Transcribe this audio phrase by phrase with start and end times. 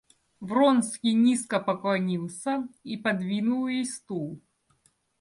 [0.39, 4.41] Вронский низко поклонился и подвинул ей стул.